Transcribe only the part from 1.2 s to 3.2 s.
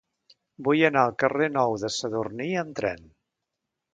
carrer Nou de Sadurní amb tren.